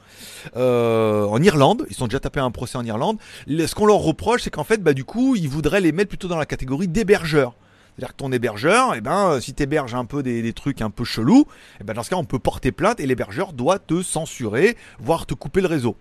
Euh, 0.55 1.25
en 1.25 1.41
Irlande, 1.41 1.85
ils 1.89 1.93
se 1.93 1.99
sont 1.99 2.07
déjà 2.07 2.19
tapé 2.19 2.39
un 2.39 2.51
procès 2.51 2.77
en 2.77 2.85
Irlande. 2.85 3.17
ce 3.47 3.75
qu'on 3.75 3.85
leur 3.85 3.99
reproche, 3.99 4.43
c'est 4.43 4.49
qu'en 4.49 4.63
fait, 4.63 4.81
bah, 4.81 4.93
du 4.93 5.03
coup, 5.03 5.35
ils 5.35 5.49
voudraient 5.49 5.81
les 5.81 5.91
mettre 5.91 6.09
plutôt 6.09 6.27
dans 6.27 6.37
la 6.37 6.45
catégorie 6.45 6.87
d'hébergeurs. 6.87 7.53
C'est-à-dire 7.95 8.13
que 8.13 8.17
ton 8.17 8.31
hébergeur, 8.31 8.95
eh 8.95 9.01
ben, 9.01 9.31
euh, 9.31 9.39
si 9.41 9.53
tu 9.53 9.63
héberges 9.63 9.95
un 9.95 10.05
peu 10.05 10.23
des, 10.23 10.41
des, 10.41 10.53
trucs 10.53 10.81
un 10.81 10.89
peu 10.89 11.03
chelous, 11.03 11.45
eh 11.79 11.83
ben, 11.83 11.93
dans 11.93 12.03
ce 12.03 12.09
cas, 12.09 12.15
on 12.15 12.23
peut 12.23 12.39
porter 12.39 12.71
plainte 12.71 12.99
et 12.99 13.05
l'hébergeur 13.05 13.53
doit 13.53 13.79
te 13.79 14.01
censurer, 14.01 14.77
voire 14.99 15.25
te 15.25 15.33
couper 15.33 15.61
le 15.61 15.67
réseau. 15.67 15.97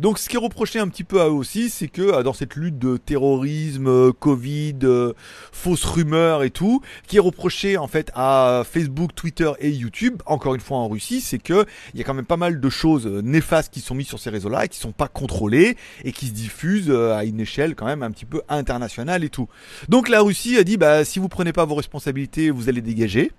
Donc 0.00 0.18
ce 0.18 0.28
qui 0.28 0.36
est 0.36 0.38
reproché 0.38 0.78
un 0.78 0.88
petit 0.88 1.04
peu 1.04 1.20
à 1.20 1.26
eux 1.26 1.32
aussi, 1.32 1.70
c'est 1.70 1.88
que 1.88 2.02
euh, 2.02 2.22
dans 2.22 2.32
cette 2.32 2.54
lutte 2.54 2.78
de 2.78 2.96
terrorisme, 2.96 3.88
euh, 3.88 4.12
Covid, 4.12 4.78
euh, 4.84 5.12
fausses 5.52 5.84
rumeurs 5.84 6.42
et 6.42 6.50
tout, 6.50 6.82
qui 7.06 7.16
est 7.16 7.20
reproché 7.20 7.76
en 7.76 7.88
fait 7.88 8.10
à 8.14 8.62
Facebook, 8.70 9.14
Twitter 9.14 9.50
et 9.60 9.70
YouTube, 9.70 10.22
encore 10.26 10.54
une 10.54 10.60
fois 10.60 10.78
en 10.78 10.88
Russie, 10.88 11.20
c'est 11.20 11.38
que 11.38 11.66
il 11.94 11.98
y 11.98 12.02
a 12.02 12.04
quand 12.04 12.14
même 12.14 12.26
pas 12.26 12.36
mal 12.36 12.60
de 12.60 12.70
choses 12.70 13.06
néfastes 13.06 13.72
qui 13.72 13.80
sont 13.80 13.94
mises 13.94 14.08
sur 14.08 14.18
ces 14.18 14.30
réseaux-là 14.30 14.66
et 14.66 14.68
qui 14.68 14.78
sont 14.78 14.92
pas 14.92 15.08
contrôlées 15.08 15.76
et 16.04 16.12
qui 16.12 16.26
se 16.26 16.32
diffusent 16.32 16.90
à 16.90 17.24
une 17.24 17.40
échelle 17.40 17.74
quand 17.74 17.86
même 17.86 18.02
un 18.02 18.10
petit 18.10 18.24
peu 18.24 18.42
internationale 18.48 19.24
et 19.24 19.30
tout. 19.30 19.48
Donc 19.88 20.08
la 20.08 20.20
Russie 20.20 20.56
a 20.56 20.64
dit 20.64 20.76
bah 20.76 21.04
si 21.04 21.18
vous 21.18 21.28
prenez 21.28 21.52
pas 21.52 21.64
vos 21.64 21.74
responsabilités, 21.74 22.50
vous 22.50 22.68
allez 22.68 22.82
dégager. 22.82 23.32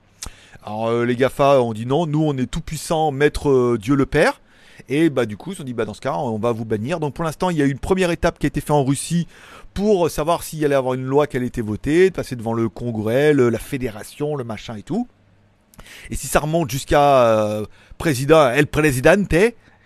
Alors 0.64 0.92
les 1.04 1.16
Gafa 1.16 1.62
ont 1.62 1.74
dit 1.74 1.86
non, 1.86 2.06
nous 2.06 2.24
on 2.24 2.38
est 2.38 2.48
tout 2.48 2.62
puissant, 2.62 3.12
maître 3.12 3.78
Dieu 3.78 3.96
le 3.96 4.06
Père. 4.06 4.42
Et 4.90 5.10
bah 5.10 5.26
du 5.26 5.36
coup, 5.36 5.52
ils 5.52 5.54
se 5.54 5.58
sont 5.60 5.64
dit 5.64 5.74
bah 5.74 5.86
dans 5.86 5.94
ce 5.94 6.02
cas, 6.02 6.14
on 6.14 6.38
va 6.38 6.52
vous 6.52 6.66
bannir. 6.66 7.00
Donc 7.00 7.14
pour 7.14 7.24
l'instant, 7.24 7.50
il 7.50 7.58
y 7.58 7.62
a 7.62 7.66
eu 7.66 7.72
une 7.72 7.80
première 7.80 8.12
étape 8.12 8.40
qui 8.40 8.46
a 8.46 8.50
été 8.50 8.62
faite 8.62 8.72
en 8.72 8.84
Russie 8.84 9.28
pour 9.74 10.10
savoir 10.10 10.44
s'il 10.44 10.64
allait 10.66 10.76
avoir 10.76 10.94
une 10.94 11.06
loi 11.06 11.28
qui 11.28 11.38
allait 11.38 11.48
été 11.48 11.62
votée, 11.62 12.10
passer 12.10 12.36
devant 12.36 12.54
le 12.54 12.70
Congrès, 12.70 13.34
la 13.34 13.60
fédération, 13.60 14.36
le 14.36 14.44
machin 14.44 14.76
et 14.76 14.84
tout. 14.84 15.08
Et 16.10 16.16
si 16.16 16.28
ça 16.28 16.40
remonte 16.40 16.70
jusqu'à 16.70 17.26
euh, 17.26 17.66
président 17.98 18.50
El 18.50 18.68
Presidente, 18.68 19.34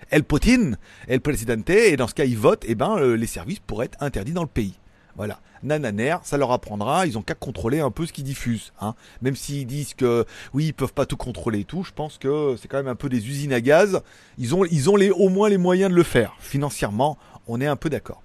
El 0.10 0.24
Poutine, 0.24 0.78
El 1.08 1.22
Presidente, 1.22 1.70
et 1.70 1.98
dans 1.98 2.08
ce 2.08 2.14
cas 2.14 2.26
ils 2.26 2.38
votent, 2.38 2.66
et 2.66 2.76
ben 2.76 3.00
les 3.00 3.28
services 3.28 3.60
pourraient 3.60 3.88
être 3.88 4.02
interdits 4.02 4.34
dans 4.34 4.44
le 4.44 4.48
pays. 4.48 4.76
Voilà. 5.16 5.40
Nananer, 5.64 6.18
ça 6.24 6.38
leur 6.38 6.52
apprendra, 6.52 7.06
ils 7.06 7.18
ont 7.18 7.22
qu'à 7.22 7.36
contrôler 7.36 7.80
un 7.80 7.92
peu 7.92 8.06
ce 8.06 8.14
qu'ils 8.14 8.24
diffusent. 8.24 8.74
Hein. 8.82 8.96
Même 9.22 9.36
s'ils 9.36 9.68
disent 9.68 9.94
que 9.94 10.26
oui, 10.54 10.66
ils 10.68 10.74
peuvent 10.74 10.94
pas 10.94 11.06
tout 11.06 11.18
contrôler 11.18 11.60
et 11.60 11.66
tout, 11.66 11.84
je 11.84 11.92
pense 11.92 12.18
que 12.18 12.56
c'est 12.60 12.68
quand 12.68 12.78
même 12.78 12.88
un 12.88 12.96
peu 12.96 13.10
des 13.10 13.28
usines 13.28 13.54
à 13.54 13.62
gaz. 13.62 14.02
Ils 14.38 14.56
ont, 14.56 14.66
ils 14.66 14.90
ont 14.90 14.96
les, 14.96 15.12
au 15.12 15.30
moins 15.30 15.50
les 15.50 15.58
moyens 15.58 15.92
de 15.92 15.96
le 15.96 16.04
faire. 16.04 16.36
Financièrement, 16.40 17.18
on 17.48 17.62
est 17.62 17.68
un 17.68 17.76
peu 17.76 17.90
d'accord. 17.90 18.24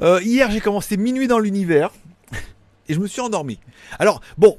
Euh, 0.00 0.20
hier, 0.22 0.50
j'ai 0.50 0.60
commencé 0.60 0.96
minuit 0.96 1.28
dans 1.28 1.38
l'univers 1.38 1.92
et 2.88 2.94
je 2.94 2.98
me 2.98 3.06
suis 3.06 3.20
endormi. 3.20 3.60
Alors, 3.98 4.20
bon, 4.36 4.58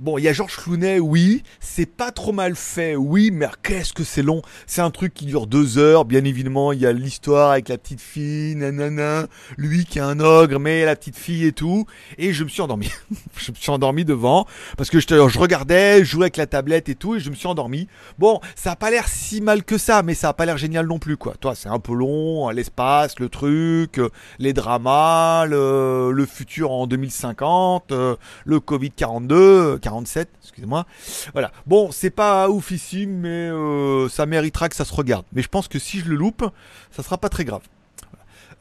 Bon, 0.00 0.18
il 0.18 0.24
y 0.24 0.28
a 0.28 0.32
Georges 0.32 0.56
Clounet, 0.56 0.98
oui. 0.98 1.42
C'est 1.60 1.86
pas 1.86 2.10
trop 2.10 2.32
mal 2.32 2.56
fait, 2.56 2.96
oui, 2.96 3.30
mais 3.32 3.46
qu'est-ce 3.62 3.92
que 3.92 4.04
c'est 4.04 4.22
long. 4.22 4.42
C'est 4.66 4.80
un 4.80 4.90
truc 4.90 5.14
qui 5.14 5.24
dure 5.26 5.46
deux 5.46 5.78
heures. 5.78 6.04
Bien 6.04 6.24
évidemment, 6.24 6.72
il 6.72 6.80
y 6.80 6.86
a 6.86 6.92
l'histoire 6.92 7.52
avec 7.52 7.68
la 7.68 7.78
petite 7.78 8.00
fille, 8.00 8.56
nanana. 8.56 9.26
Lui 9.56 9.84
qui 9.84 9.98
est 9.98 10.02
un 10.02 10.20
ogre, 10.20 10.58
mais 10.58 10.84
la 10.84 10.96
petite 10.96 11.16
fille 11.16 11.44
et 11.44 11.52
tout. 11.52 11.86
Et 12.18 12.32
je 12.32 12.44
me 12.44 12.48
suis 12.48 12.60
endormi. 12.60 12.90
je 13.36 13.52
me 13.52 13.56
suis 13.56 13.70
endormi 13.70 14.04
devant. 14.04 14.46
Parce 14.76 14.90
que 14.90 14.98
je, 14.98 15.06
je 15.08 15.38
regardais, 15.38 16.00
je 16.00 16.10
jouais 16.10 16.24
avec 16.24 16.36
la 16.36 16.46
tablette 16.46 16.88
et 16.88 16.94
tout, 16.94 17.14
et 17.14 17.20
je 17.20 17.30
me 17.30 17.34
suis 17.34 17.46
endormi. 17.46 17.88
Bon, 18.18 18.40
ça 18.56 18.72
a 18.72 18.76
pas 18.76 18.90
l'air 18.90 19.08
si 19.08 19.40
mal 19.40 19.64
que 19.64 19.78
ça, 19.78 20.02
mais 20.02 20.14
ça 20.14 20.30
a 20.30 20.32
pas 20.32 20.44
l'air 20.46 20.58
génial 20.58 20.86
non 20.86 20.98
plus, 20.98 21.16
quoi. 21.16 21.34
Toi, 21.38 21.54
c'est 21.54 21.68
un 21.68 21.78
peu 21.78 21.94
long, 21.94 22.48
l'espace, 22.50 23.18
le 23.20 23.28
truc, 23.28 24.00
les 24.38 24.52
dramas, 24.52 25.46
le, 25.46 26.10
le 26.12 26.26
futur 26.26 26.72
en 26.72 26.86
2050, 26.86 27.92
euh, 27.92 28.16
le 28.44 28.60
Covid 28.60 28.90
42 28.90 29.53
47, 29.80 30.28
excusez-moi. 30.42 30.86
Voilà. 31.32 31.52
Bon, 31.66 31.90
c'est 31.90 32.10
pas 32.10 32.48
oufissime, 32.48 33.18
mais 33.20 33.48
euh, 33.50 34.08
ça 34.08 34.26
méritera 34.26 34.68
que 34.68 34.76
ça 34.76 34.84
se 34.84 34.94
regarde. 34.94 35.24
Mais 35.32 35.42
je 35.42 35.48
pense 35.48 35.68
que 35.68 35.78
si 35.78 36.00
je 36.00 36.08
le 36.08 36.16
loupe, 36.16 36.44
ça 36.90 37.02
sera 37.02 37.18
pas 37.18 37.28
très 37.28 37.44
grave. 37.44 37.62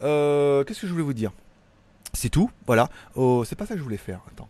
Euh, 0.04 0.64
qu'est-ce 0.64 0.82
que 0.82 0.88
je 0.88 0.92
voulais 0.92 1.04
vous 1.04 1.14
dire? 1.14 1.32
C'est 2.14 2.30
tout, 2.30 2.50
voilà. 2.68 2.90
Oh, 3.16 3.44
c'est 3.46 3.56
pas 3.56 3.66
ça 3.66 3.74
que 3.74 3.80
je 3.80 3.84
voulais 3.84 3.98
faire. 3.98 4.20
Attends. 4.32 4.48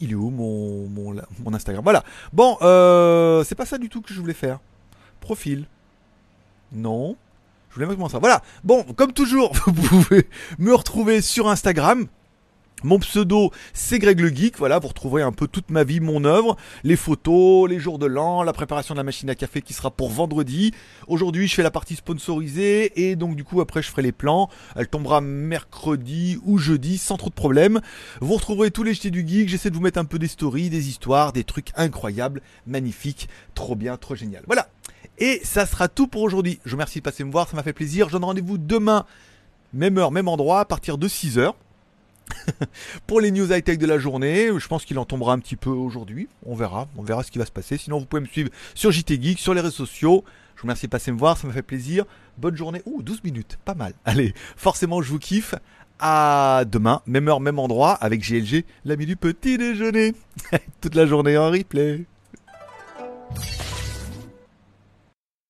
Il 0.00 0.10
est 0.10 0.14
où 0.14 0.30
mon, 0.30 1.54
Instagram? 1.54 1.84
Voilà. 1.84 2.02
Bon, 2.32 2.58
euh, 2.62 3.44
c'est 3.44 3.54
pas 3.54 3.66
ça 3.66 3.78
du 3.78 3.88
tout 3.88 4.02
que 4.02 4.12
je 4.12 4.20
voulais 4.20 4.34
faire. 4.34 4.58
Profil. 5.20 5.66
Non. 6.72 7.16
Je 7.70 7.74
voulais 7.74 7.86
mettre 7.86 8.10
ça. 8.10 8.18
Voilà. 8.18 8.42
Bon, 8.64 8.82
comme 8.82 9.12
toujours, 9.12 9.52
vous 9.66 9.88
pouvez 9.88 10.28
me 10.58 10.74
retrouver 10.74 11.22
sur 11.22 11.48
Instagram. 11.48 12.08
Mon 12.84 12.98
pseudo, 12.98 13.52
c'est 13.72 13.98
Greg 13.98 14.18
le 14.18 14.28
Geek. 14.28 14.58
Voilà, 14.58 14.78
vous 14.78 14.88
retrouverez 14.88 15.22
un 15.22 15.30
peu 15.30 15.46
toute 15.46 15.70
ma 15.70 15.84
vie, 15.84 16.00
mon 16.00 16.24
œuvre, 16.24 16.56
les 16.82 16.96
photos, 16.96 17.70
les 17.70 17.78
jours 17.78 17.98
de 17.98 18.06
l'an, 18.06 18.42
la 18.42 18.52
préparation 18.52 18.94
de 18.94 18.98
la 18.98 19.04
machine 19.04 19.30
à 19.30 19.36
café 19.36 19.62
qui 19.62 19.72
sera 19.72 19.90
pour 19.90 20.10
vendredi. 20.10 20.72
Aujourd'hui, 21.06 21.46
je 21.46 21.54
fais 21.54 21.62
la 21.62 21.70
partie 21.70 21.94
sponsorisée 21.94 23.08
et 23.08 23.14
donc 23.14 23.36
du 23.36 23.44
coup 23.44 23.60
après 23.60 23.82
je 23.82 23.88
ferai 23.88 24.02
les 24.02 24.12
plans. 24.12 24.48
Elle 24.74 24.88
tombera 24.88 25.20
mercredi 25.20 26.38
ou 26.44 26.58
jeudi 26.58 26.98
sans 26.98 27.16
trop 27.16 27.30
de 27.30 27.34
problèmes. 27.34 27.80
Vous 28.20 28.34
retrouverez 28.34 28.70
tous 28.70 28.82
les 28.82 28.94
jetés 28.94 29.10
du 29.10 29.26
geek. 29.26 29.48
J'essaie 29.48 29.70
de 29.70 29.76
vous 29.76 29.82
mettre 29.82 29.98
un 29.98 30.04
peu 30.04 30.18
des 30.18 30.28
stories, 30.28 30.68
des 30.68 30.88
histoires, 30.88 31.32
des 31.32 31.44
trucs 31.44 31.70
incroyables, 31.76 32.42
magnifiques, 32.66 33.28
trop 33.54 33.76
bien, 33.76 33.96
trop 33.96 34.16
génial. 34.16 34.42
Voilà. 34.46 34.68
Et 35.18 35.40
ça 35.44 35.66
sera 35.66 35.88
tout 35.88 36.08
pour 36.08 36.22
aujourd'hui. 36.22 36.58
Je 36.64 36.70
vous 36.70 36.76
remercie 36.76 36.98
de 36.98 37.04
passer 37.04 37.22
me 37.22 37.30
voir, 37.30 37.48
ça 37.48 37.56
m'a 37.56 37.62
fait 37.62 37.72
plaisir. 37.72 38.08
Je 38.08 38.14
donne 38.14 38.24
rendez-vous 38.24 38.58
demain, 38.58 39.04
même 39.72 39.98
heure, 39.98 40.10
même 40.10 40.26
endroit, 40.26 40.60
à 40.60 40.64
partir 40.64 40.98
de 40.98 41.06
6h. 41.06 41.52
pour 43.06 43.20
les 43.20 43.30
news 43.30 43.52
high-tech 43.52 43.78
de 43.78 43.86
la 43.86 43.98
journée. 43.98 44.50
Je 44.58 44.68
pense 44.68 44.84
qu'il 44.84 44.98
en 44.98 45.04
tombera 45.04 45.32
un 45.32 45.38
petit 45.38 45.56
peu 45.56 45.70
aujourd'hui. 45.70 46.28
On 46.46 46.54
verra. 46.54 46.88
On 46.96 47.02
verra 47.02 47.22
ce 47.22 47.30
qui 47.30 47.38
va 47.38 47.46
se 47.46 47.52
passer. 47.52 47.76
Sinon, 47.76 47.98
vous 47.98 48.06
pouvez 48.06 48.22
me 48.22 48.26
suivre 48.26 48.50
sur 48.74 48.90
JT 48.90 49.20
Geek, 49.20 49.38
sur 49.38 49.54
les 49.54 49.60
réseaux 49.60 49.86
sociaux. 49.86 50.24
Je 50.56 50.62
vous 50.62 50.66
remercie 50.66 50.86
de 50.86 50.90
passer 50.90 51.12
me 51.12 51.18
voir. 51.18 51.36
Ça 51.36 51.46
m'a 51.46 51.52
fait 51.52 51.62
plaisir. 51.62 52.04
Bonne 52.38 52.56
journée. 52.56 52.82
Ouh, 52.86 53.02
12 53.02 53.24
minutes. 53.24 53.58
Pas 53.64 53.74
mal. 53.74 53.94
Allez, 54.04 54.34
forcément, 54.56 55.02
je 55.02 55.10
vous 55.10 55.18
kiffe. 55.18 55.54
À 56.04 56.64
demain, 56.68 57.00
même 57.06 57.28
heure, 57.28 57.38
même 57.38 57.60
endroit, 57.60 57.92
avec 57.92 58.28
GLG, 58.28 58.64
l'ami 58.84 59.06
du 59.06 59.14
petit 59.14 59.56
déjeuner. 59.56 60.14
Toute 60.80 60.96
la 60.96 61.06
journée 61.06 61.38
en 61.38 61.48
replay. 61.48 62.06